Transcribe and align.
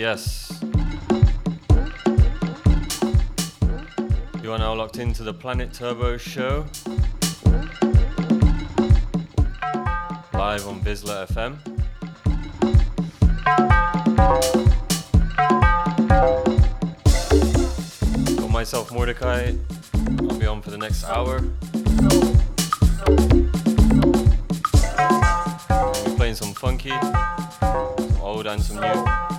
yes. 0.00 0.50
You 4.42 4.50
are 4.50 4.58
now 4.58 4.72
locked 4.72 4.96
into 4.96 5.22
the 5.22 5.34
Planet 5.34 5.74
Turbo 5.74 6.16
show. 6.16 6.64
Live 10.32 10.66
on 10.66 10.80
VISLA 10.80 11.26
FM. 11.26 11.58
Got 18.38 18.50
myself 18.50 18.90
Mordecai. 18.90 19.52
I'll 20.20 20.38
be 20.38 20.46
on 20.46 20.62
for 20.62 20.70
the 20.70 20.78
next 20.78 21.04
hour. 21.04 21.42
We're 26.06 26.16
playing 26.16 26.36
some 26.36 26.54
funky, 26.54 26.98
some 27.60 28.22
old 28.22 28.46
and 28.46 28.62
some 28.62 28.80
new. 28.80 29.29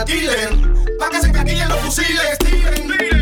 la 0.00 0.06
pa' 0.98 1.10
que 1.10 1.20
se 1.20 1.30
caquillen 1.30 1.68
los 1.68 1.78
fusiles, 1.80 2.38
tiren, 2.38 2.88
tiren. 2.88 3.19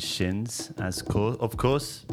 Shins, 0.00 0.72
as 0.78 1.02
co- 1.02 1.36
of 1.40 1.56
course. 1.56 2.04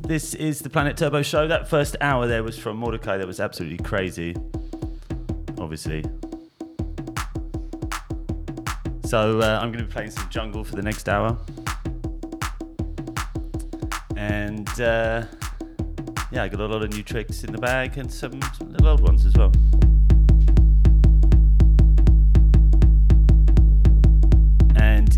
This 0.00 0.34
is 0.34 0.60
the 0.60 0.68
Planet 0.68 0.96
Turbo 0.96 1.22
show. 1.22 1.48
That 1.48 1.68
first 1.68 1.96
hour 2.00 2.26
there 2.26 2.42
was 2.42 2.58
from 2.58 2.76
Mordecai. 2.76 3.16
That 3.16 3.26
was 3.26 3.40
absolutely 3.40 3.78
crazy. 3.78 4.36
Obviously. 5.58 6.04
So 9.04 9.40
uh, 9.40 9.60
I'm 9.62 9.70
going 9.72 9.78
to 9.78 9.84
be 9.84 9.92
playing 9.92 10.10
some 10.10 10.28
jungle 10.28 10.64
for 10.64 10.76
the 10.76 10.82
next 10.82 11.08
hour. 11.08 11.38
And 14.16 14.68
uh, 14.80 15.24
yeah, 16.32 16.42
I 16.42 16.48
got 16.48 16.60
a 16.60 16.66
lot 16.66 16.82
of 16.82 16.92
new 16.92 17.02
tricks 17.02 17.44
in 17.44 17.52
the 17.52 17.58
bag 17.58 17.96
and 17.96 18.12
some, 18.12 18.40
some 18.58 18.72
little 18.72 18.88
old 18.88 19.00
ones 19.00 19.24
as 19.24 19.34
well. 19.34 19.52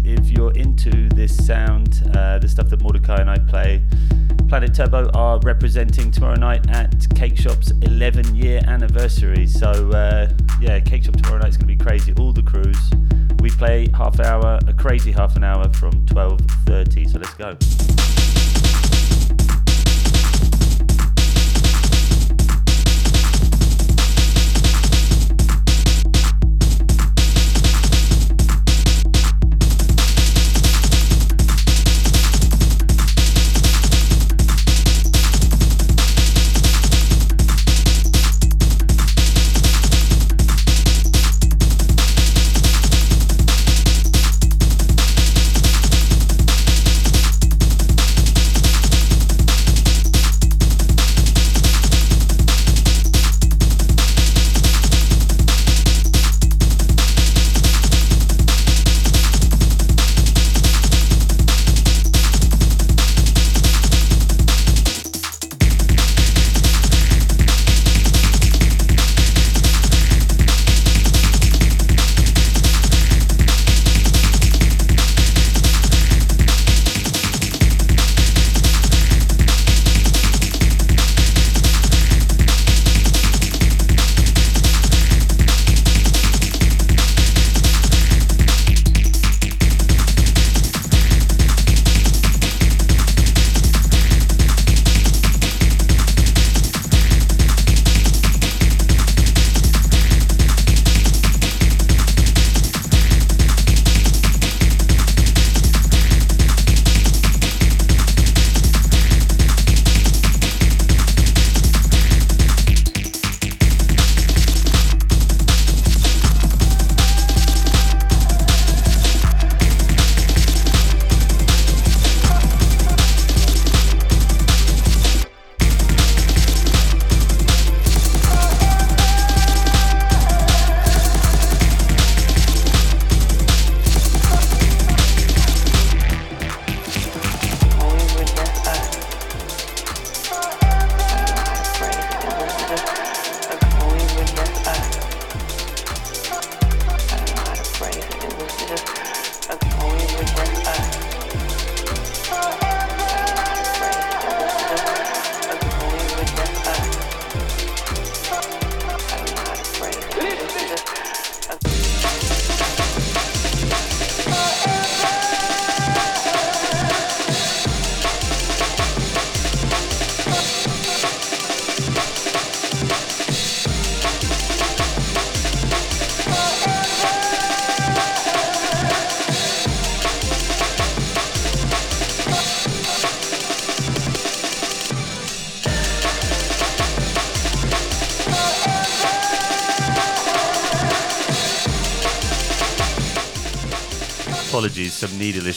If 0.07 0.31
you're 0.31 0.53
into 0.53 1.09
this 1.09 1.37
sound, 1.47 2.03
uh, 2.15 2.39
the 2.39 2.49
stuff 2.49 2.69
that 2.71 2.81
Mordecai 2.81 3.17
and 3.17 3.29
I 3.29 3.39
play, 3.39 3.83
Planet 4.49 4.73
Turbo 4.73 5.11
are 5.15 5.41
representing 5.43 6.13
tomorrow 6.13 6.37
night 6.37 6.71
at 6.71 6.95
Cake 7.17 7.37
Shop's 7.37 7.73
11 7.83 8.37
year 8.37 8.61
anniversary. 8.67 9.47
So, 9.47 9.69
uh, 9.91 10.29
yeah, 10.61 10.79
Cake 10.81 11.05
Shop 11.05 11.17
tomorrow 11.17 11.41
night 11.41 11.49
is 11.49 11.57
going 11.57 11.69
to 11.69 11.75
be 11.75 11.85
crazy. 11.85 12.15
All 12.21 12.33
the 12.33 12.43
crews. 12.43 12.79
We 13.41 13.51
play 13.51 13.89
half 13.95 14.21
hour, 14.21 14.61
a 14.67 14.73
crazy 14.73 15.13
half 15.13 15.37
an 15.37 15.45
hour 15.45 15.69
from 15.73 15.93
12.30. 16.07 17.11
So 17.11 17.19
let's 17.19 17.35
go. 17.35 17.96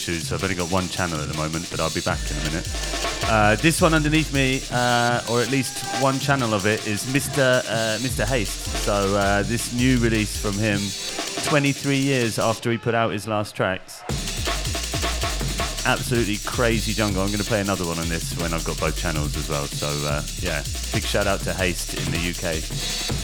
Needle 0.09 0.19
issues. 0.21 0.33
I've 0.33 0.43
only 0.43 0.55
got 0.55 0.71
one 0.71 0.87
channel 0.87 1.19
at 1.19 1.27
the 1.27 1.37
moment, 1.37 1.69
but 1.69 1.79
I'll 1.79 1.93
be 1.93 2.01
back 2.01 2.19
in 2.29 2.37
a 2.37 2.43
minute. 2.43 2.69
Uh, 3.25 3.55
this 3.57 3.81
one 3.81 3.93
underneath 3.93 4.33
me, 4.33 4.61
uh, 4.71 5.21
or 5.29 5.41
at 5.41 5.49
least 5.51 5.85
one 6.01 6.19
channel 6.19 6.53
of 6.53 6.65
it, 6.65 6.85
is 6.87 7.05
Mr. 7.05 7.59
Uh, 7.67 7.97
Mr. 7.99 8.25
Haste. 8.25 8.65
So 8.83 9.15
uh, 9.15 9.43
this 9.43 9.73
new 9.73 9.97
release 9.99 10.39
from 10.39 10.53
him, 10.53 10.79
23 11.47 11.97
years 11.97 12.39
after 12.39 12.71
he 12.71 12.77
put 12.77 12.95
out 12.95 13.11
his 13.11 13.27
last 13.27 13.55
tracks. 13.55 14.01
Absolutely 15.85 16.37
crazy 16.45 16.93
jungle. 16.93 17.21
I'm 17.21 17.29
going 17.29 17.39
to 17.39 17.45
play 17.45 17.61
another 17.61 17.85
one 17.85 17.99
on 17.99 18.09
this 18.09 18.37
when 18.39 18.53
I've 18.53 18.65
got 18.65 18.79
both 18.79 18.97
channels 18.97 19.35
as 19.37 19.49
well. 19.49 19.65
So 19.65 19.87
uh, 20.07 20.23
yeah, 20.39 20.63
big 20.93 21.03
shout 21.03 21.27
out 21.27 21.41
to 21.41 21.53
Haste 21.53 21.95
in 21.95 22.11
the 22.11 22.29
UK. 22.29 23.18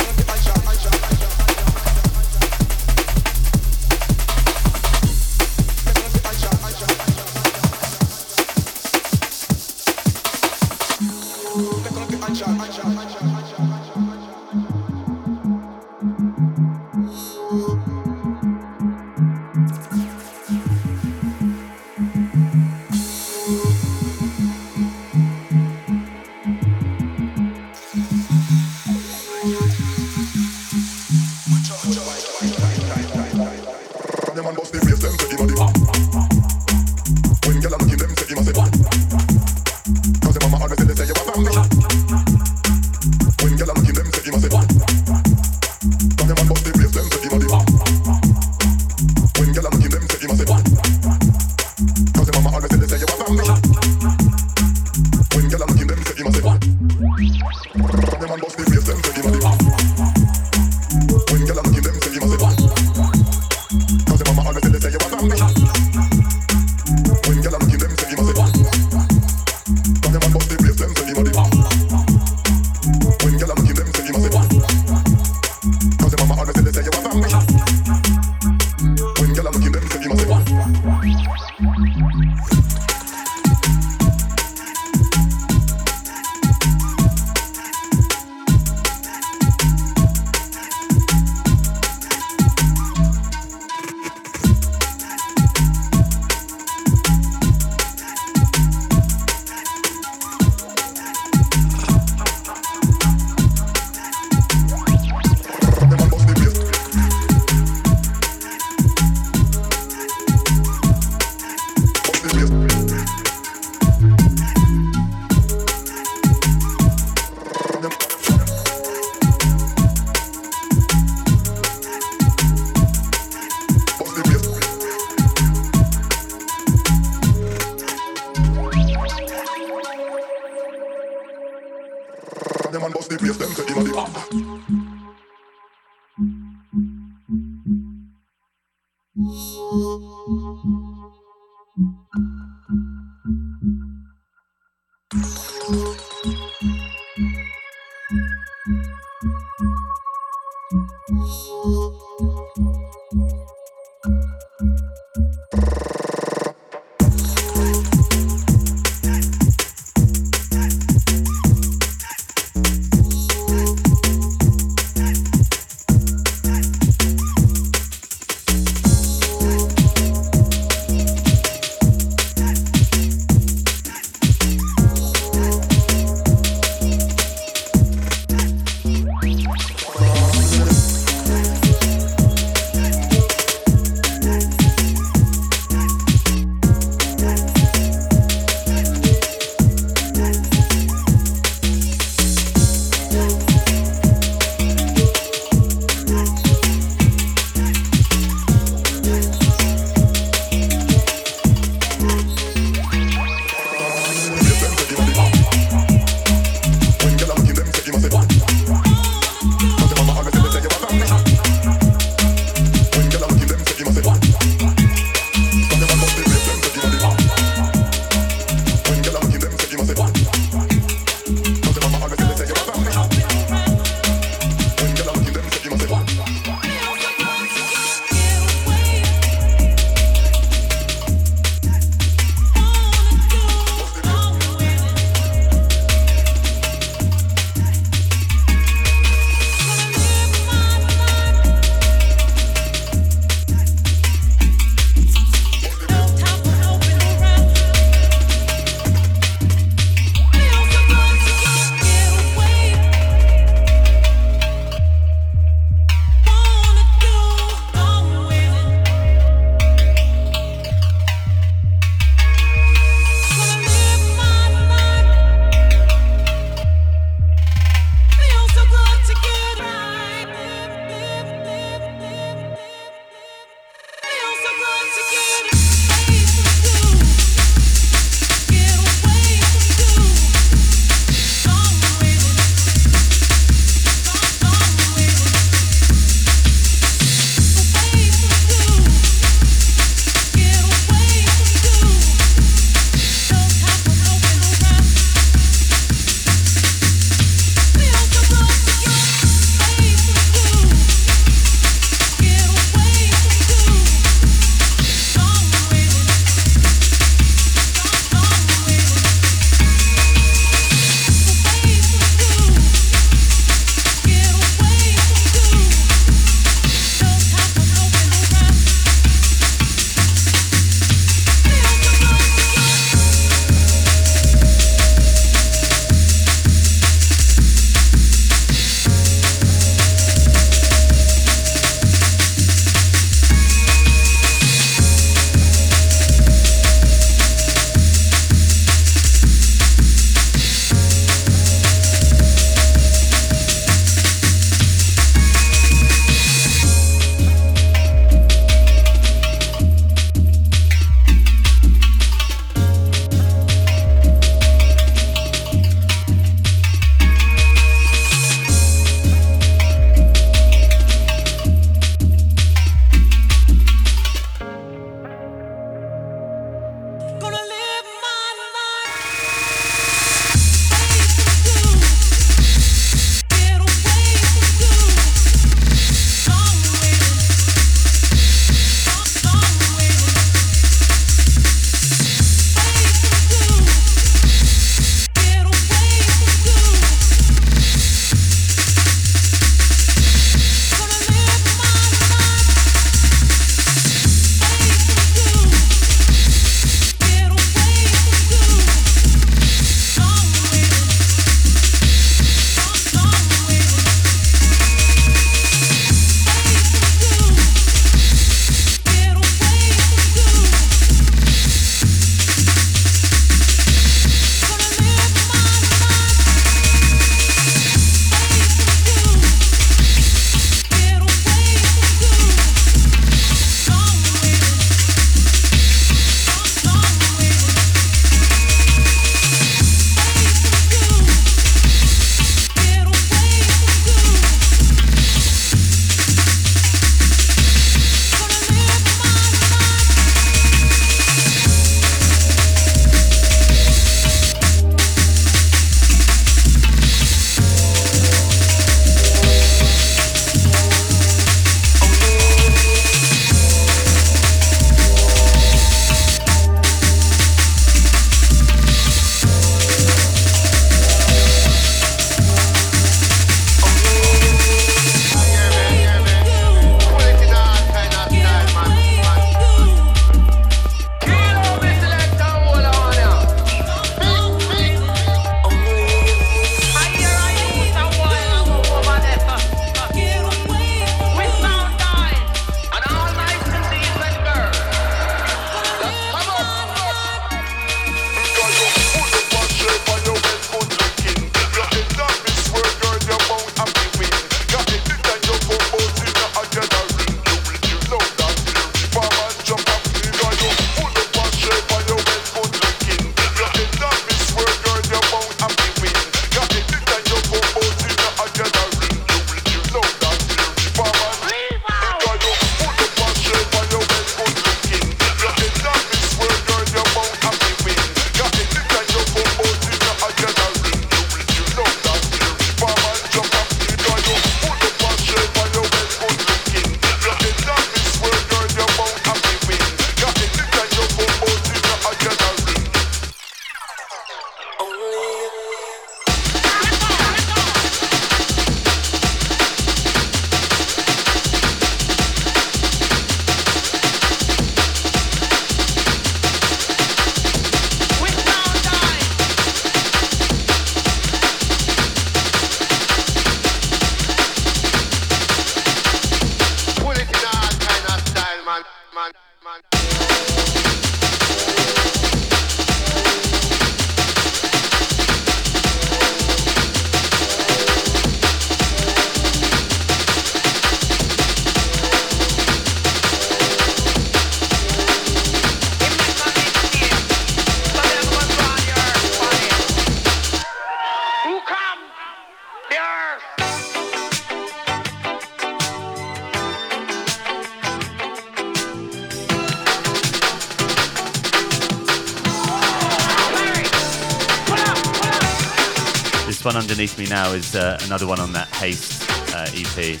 now 597.28 597.34
is 597.34 597.54
uh, 597.54 597.78
another 597.84 598.06
one 598.06 598.20
on 598.20 598.32
that 598.32 598.48
Haste 598.48 599.04
uh, 599.34 599.46
EP. 599.52 600.00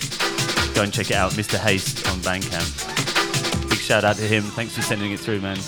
Go 0.74 0.82
and 0.82 0.92
check 0.92 1.10
it 1.10 1.16
out, 1.16 1.32
Mr. 1.32 1.58
Haste 1.58 2.06
on 2.08 2.18
Bandcamp. 2.18 3.68
Big 3.68 3.78
shout 3.78 4.04
out 4.04 4.16
to 4.16 4.22
him. 4.22 4.42
Thanks 4.42 4.74
for 4.74 4.82
sending 4.82 5.12
it 5.12 5.20
through, 5.20 5.40
man. 5.40 5.58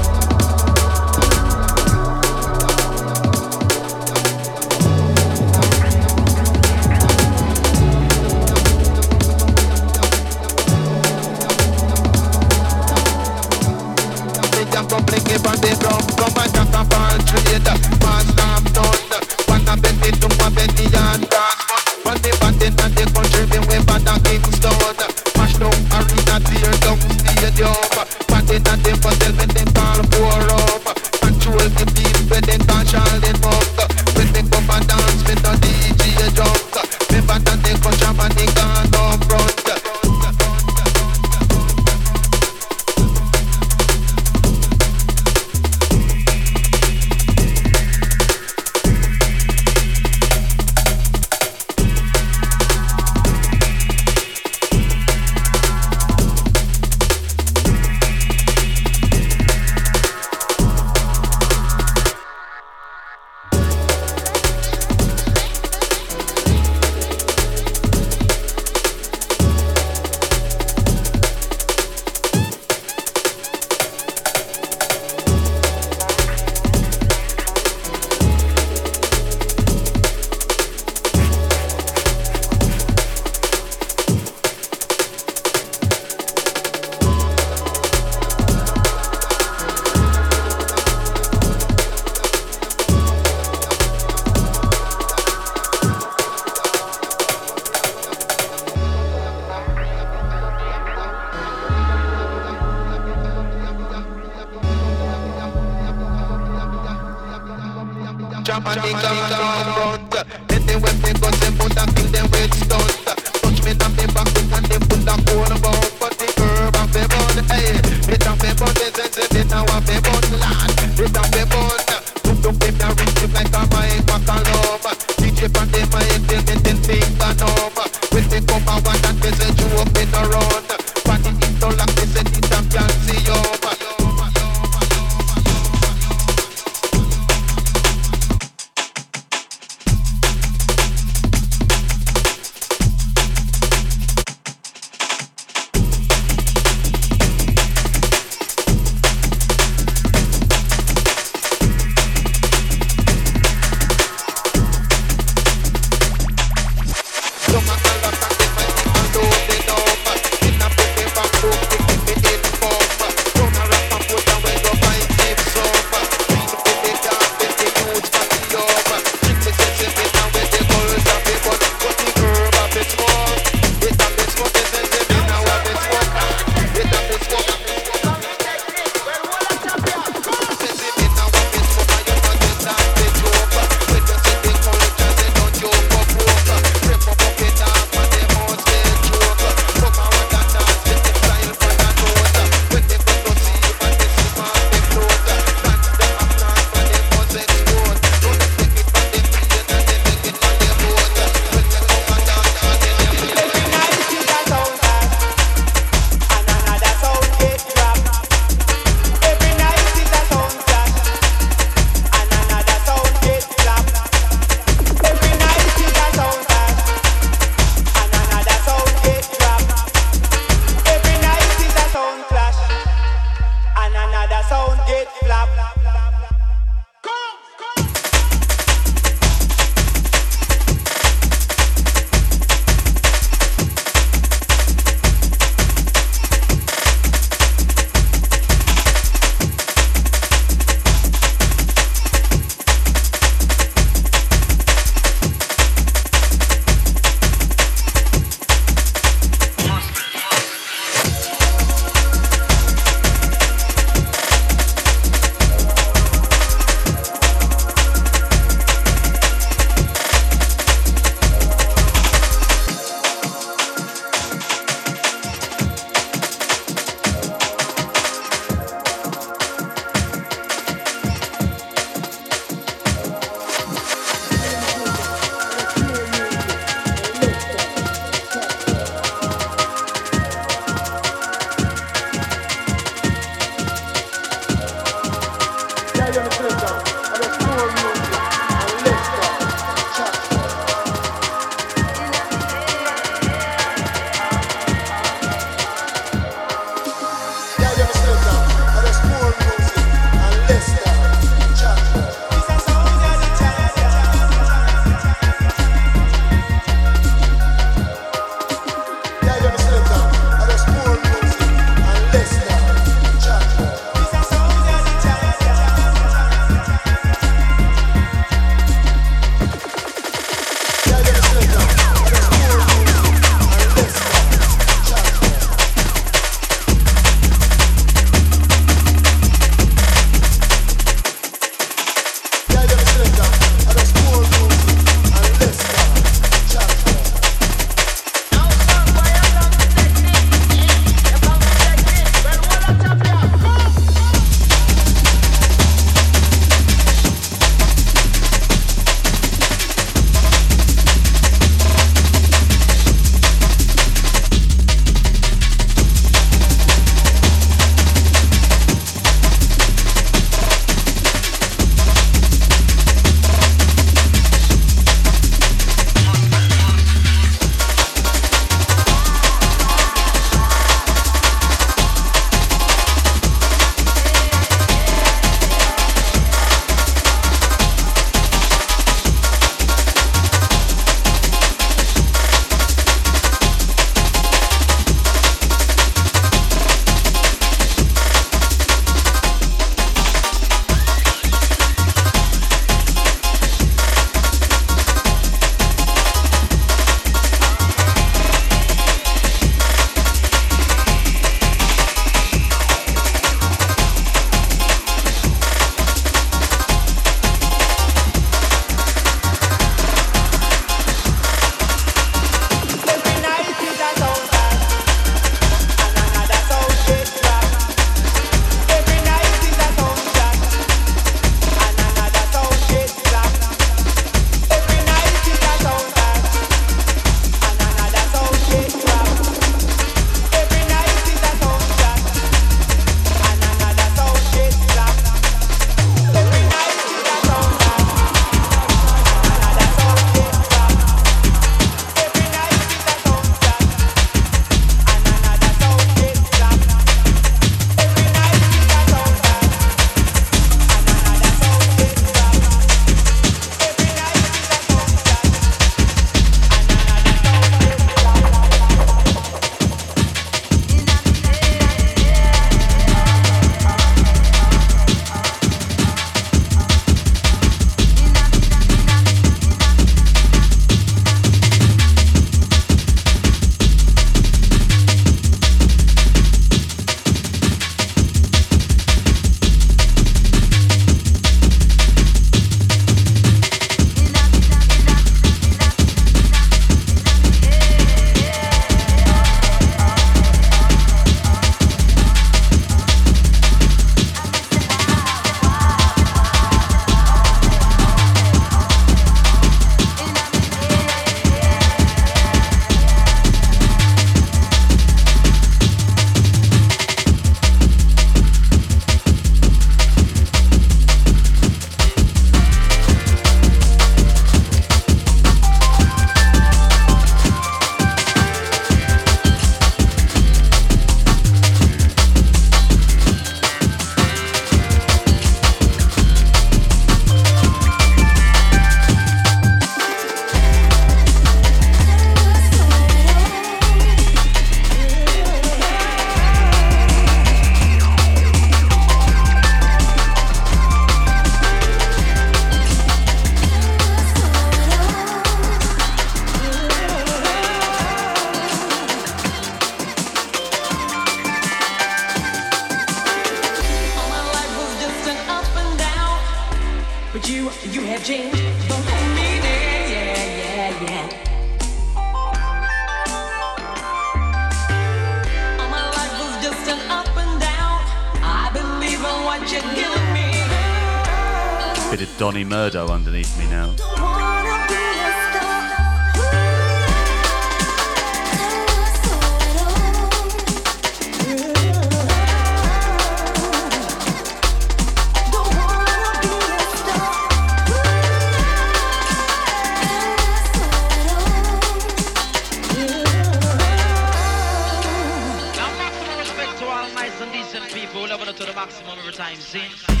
Maximum 598.71 598.99
every 598.99 599.11
time. 599.11 600.00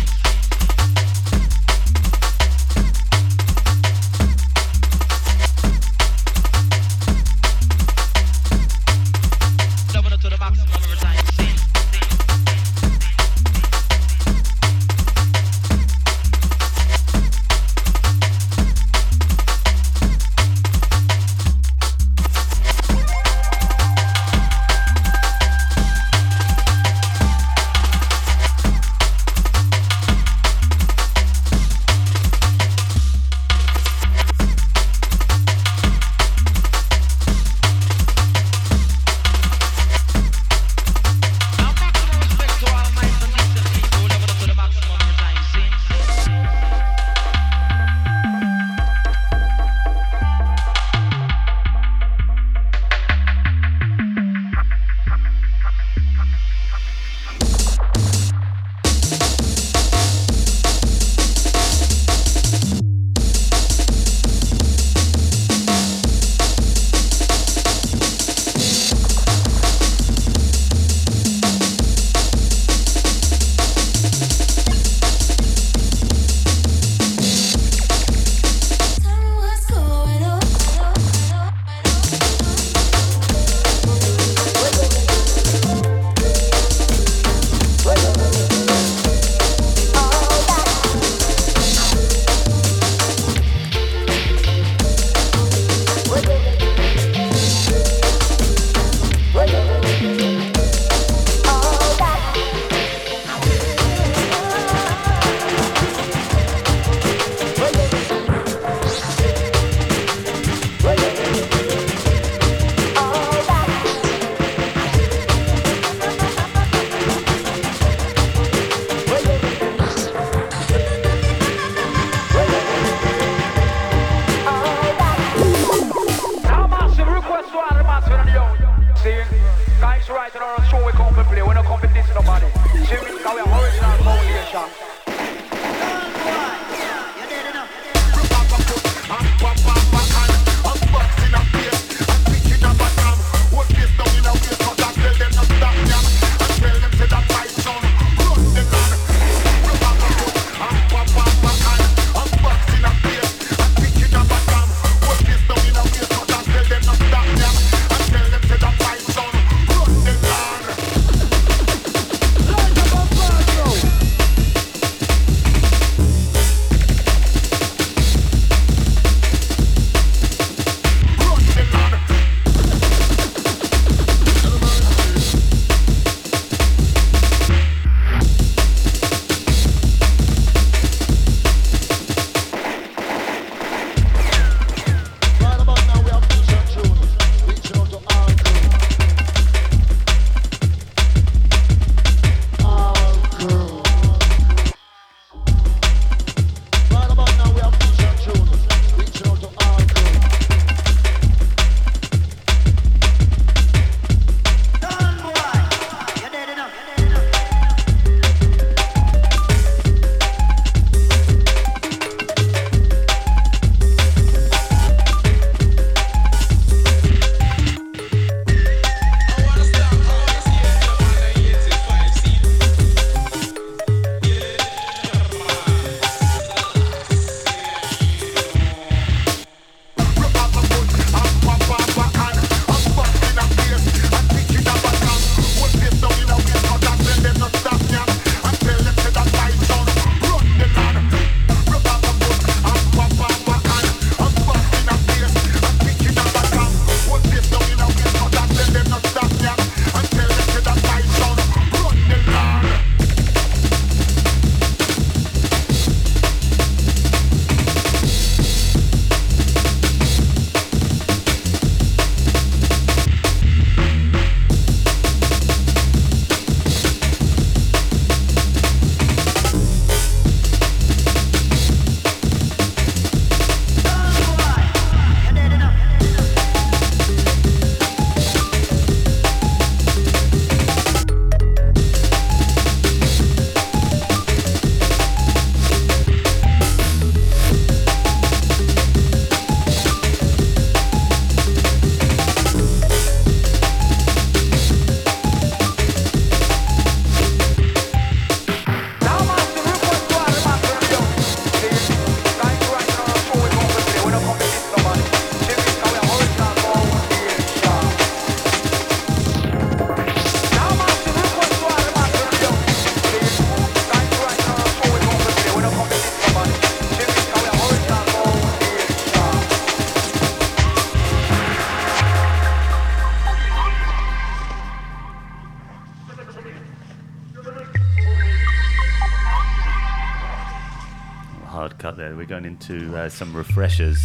Into 332.45 332.95
uh, 332.95 333.09
some 333.09 333.35
refreshers. 333.35 333.99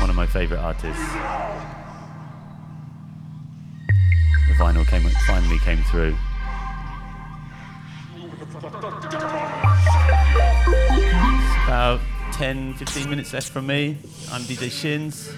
One 0.00 0.10
of 0.10 0.16
my 0.16 0.26
favourite 0.26 0.60
artists. 0.60 1.02
The 4.48 4.54
vinyl 4.58 4.86
came 4.86 5.08
finally 5.26 5.58
came 5.58 5.82
through. 5.84 6.16
It's 8.46 8.64
about 11.64 12.00
10, 12.32 12.74
15 12.74 13.10
minutes 13.10 13.32
left 13.32 13.48
from 13.48 13.66
me. 13.66 13.96
I'm 14.30 14.42
DJ 14.42 14.70
Shins. 14.70 15.34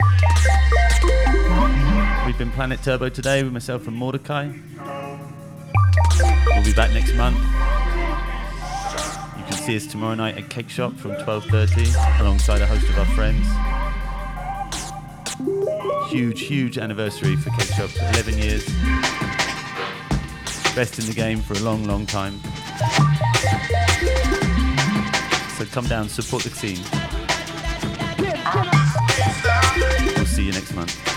We've 2.26 2.36
been 2.36 2.50
Planet 2.50 2.82
Turbo 2.82 3.08
today 3.08 3.42
with 3.42 3.52
myself 3.52 3.86
and 3.86 3.96
Mordecai. 3.96 4.52
We'll 6.46 6.64
be 6.64 6.72
back 6.72 6.92
next 6.92 7.14
month. 7.14 7.38
See 9.68 9.76
us 9.76 9.86
tomorrow 9.86 10.14
night 10.14 10.38
at 10.38 10.48
Cake 10.48 10.70
Shop 10.70 10.94
from 10.94 11.10
12.30 11.16 12.20
alongside 12.22 12.62
a 12.62 12.66
host 12.66 12.88
of 12.88 12.98
our 12.98 13.04
friends. 13.04 13.46
Huge, 16.10 16.40
huge 16.40 16.78
anniversary 16.78 17.36
for 17.36 17.50
Cake 17.50 17.74
Shop, 17.74 17.90
11 18.14 18.38
years. 18.38 18.64
Best 20.74 20.98
in 20.98 21.04
the 21.04 21.12
game 21.14 21.40
for 21.40 21.52
a 21.52 21.58
long, 21.58 21.84
long 21.84 22.06
time. 22.06 22.40
So 25.58 25.66
come 25.66 25.86
down, 25.86 26.08
support 26.08 26.44
the 26.44 26.48
scene. 26.48 26.82
We'll 30.16 30.24
see 30.24 30.44
you 30.44 30.52
next 30.52 30.72
month. 30.72 31.07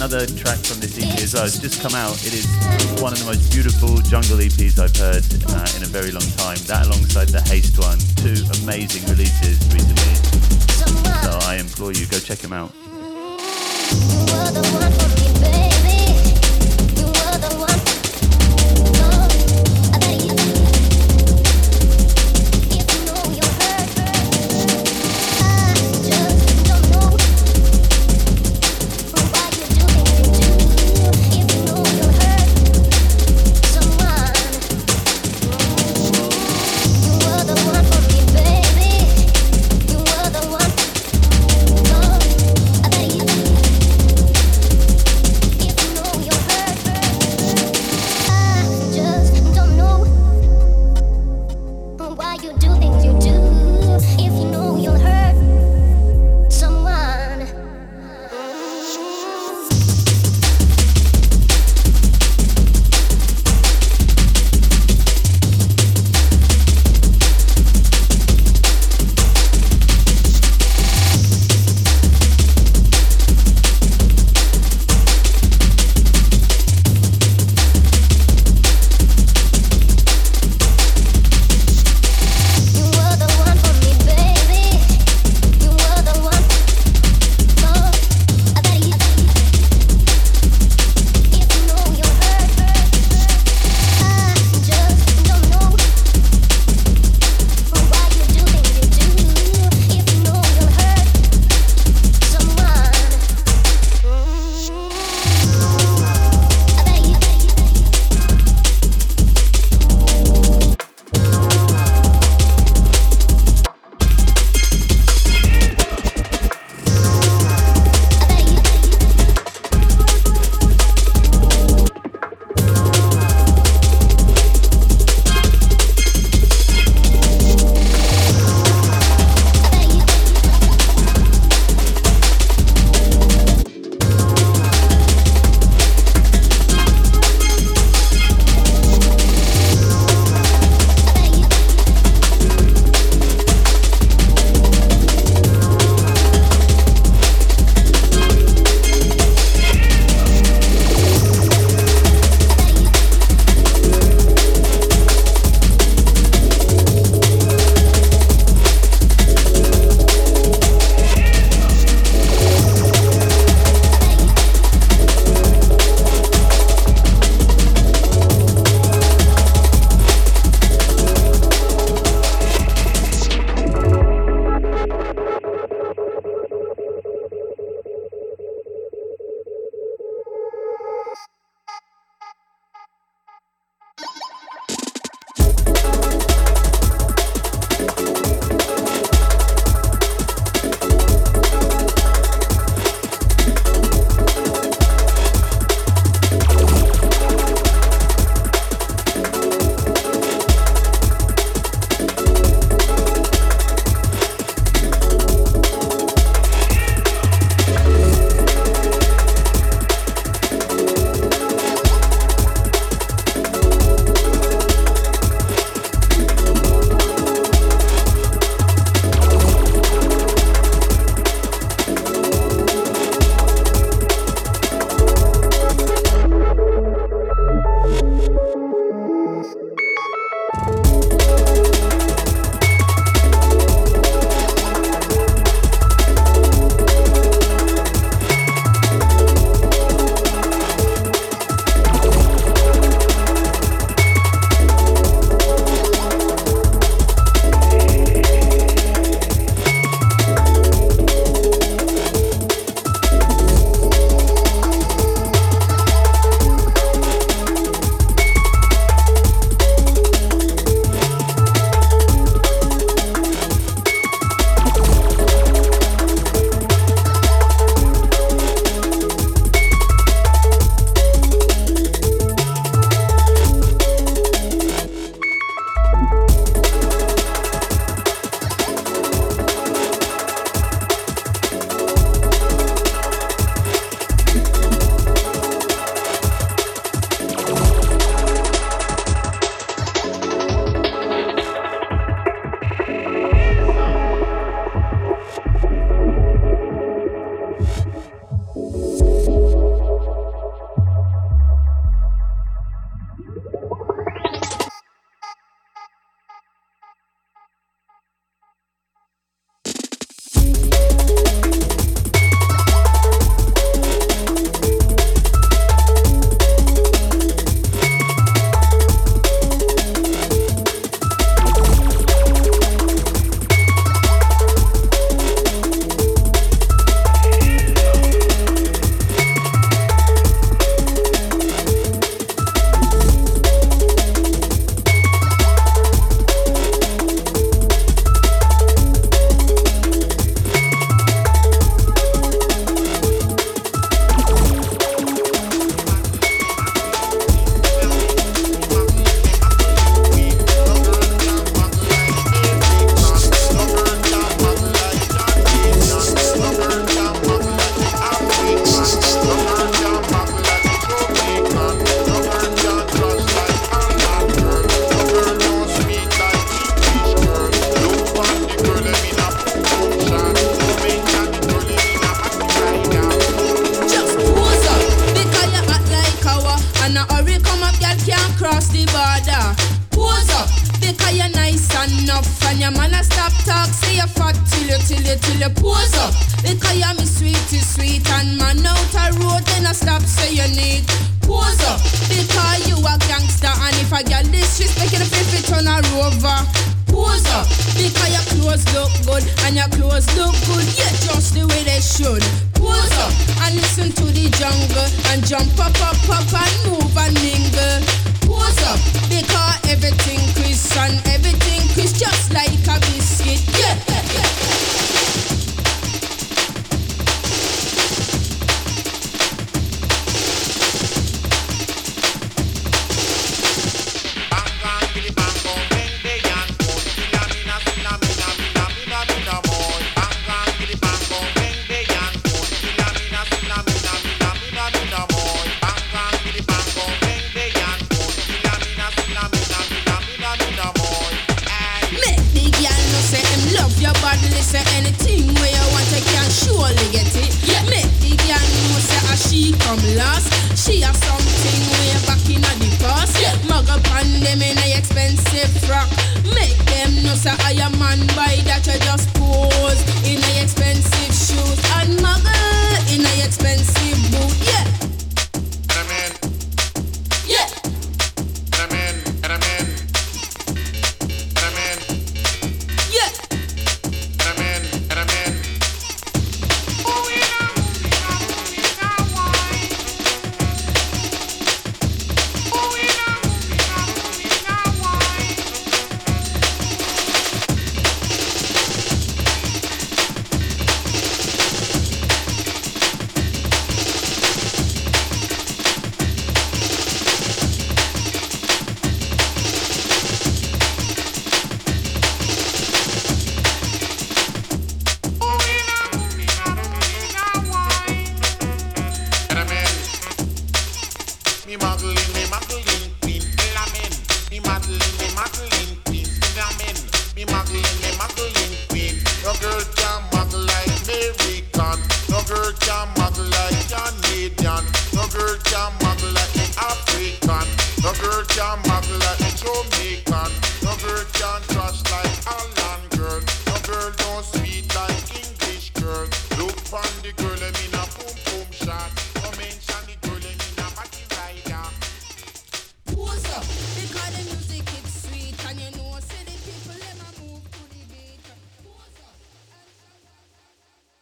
Another 0.00 0.24
track 0.24 0.56
from 0.56 0.80
this 0.80 0.96
EP 0.96 1.12
as 1.20 1.34
well. 1.34 1.44
It's 1.44 1.58
just 1.58 1.82
come 1.82 1.94
out. 1.94 2.16
It 2.24 2.32
is 2.32 2.48
one 3.02 3.12
of 3.12 3.18
the 3.18 3.26
most 3.26 3.52
beautiful 3.52 3.98
jungle 4.08 4.38
EPs 4.38 4.78
I've 4.80 4.96
heard 4.96 5.20
uh, 5.52 5.76
in 5.76 5.82
a 5.82 5.90
very 5.92 6.10
long 6.10 6.24
time. 6.40 6.56
That 6.64 6.86
alongside 6.86 7.28
the 7.28 7.42
Haste 7.42 7.76
one, 7.78 7.98
two 8.16 8.40
amazing 8.64 9.04
releases 9.12 9.60
recently. 9.68 10.16
So 11.20 11.36
I 11.44 11.56
implore 11.60 11.92
you, 11.92 12.06
go 12.06 12.18
check 12.18 12.38
them 12.38 12.54
out. 12.54 12.72